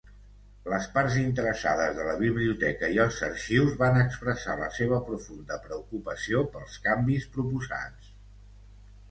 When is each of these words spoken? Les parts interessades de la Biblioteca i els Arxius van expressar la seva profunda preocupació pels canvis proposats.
Les 0.71 0.85
parts 0.93 1.17
interessades 1.23 1.91
de 1.99 2.07
la 2.07 2.15
Biblioteca 2.21 2.89
i 2.95 2.97
els 3.03 3.19
Arxius 3.27 3.77
van 3.83 4.01
expressar 4.05 4.57
la 4.63 4.71
seva 4.79 4.99
profunda 5.11 5.61
preocupació 5.69 6.43
pels 6.57 6.81
canvis 6.89 7.31
proposats. 7.39 8.11